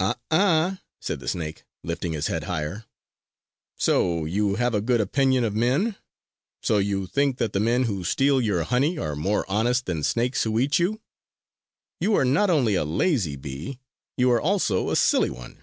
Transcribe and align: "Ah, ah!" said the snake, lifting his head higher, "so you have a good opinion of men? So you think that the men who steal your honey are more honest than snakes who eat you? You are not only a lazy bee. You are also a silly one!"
"Ah, 0.00 0.16
ah!" 0.32 0.80
said 1.00 1.20
the 1.20 1.28
snake, 1.28 1.62
lifting 1.84 2.12
his 2.12 2.26
head 2.26 2.42
higher, 2.42 2.86
"so 3.76 4.24
you 4.24 4.56
have 4.56 4.74
a 4.74 4.80
good 4.80 5.00
opinion 5.00 5.44
of 5.44 5.54
men? 5.54 5.94
So 6.60 6.78
you 6.78 7.06
think 7.06 7.38
that 7.38 7.52
the 7.52 7.60
men 7.60 7.84
who 7.84 8.02
steal 8.02 8.40
your 8.40 8.64
honey 8.64 8.98
are 8.98 9.14
more 9.14 9.48
honest 9.48 9.86
than 9.86 10.02
snakes 10.02 10.42
who 10.42 10.58
eat 10.58 10.80
you? 10.80 11.00
You 12.00 12.16
are 12.16 12.24
not 12.24 12.50
only 12.50 12.74
a 12.74 12.84
lazy 12.84 13.36
bee. 13.36 13.78
You 14.16 14.32
are 14.32 14.40
also 14.40 14.90
a 14.90 14.96
silly 14.96 15.30
one!" 15.30 15.62